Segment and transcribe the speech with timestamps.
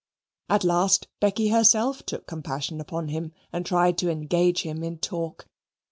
[0.49, 5.47] At last Becky herself took compassion upon him and tried to engage him in talk.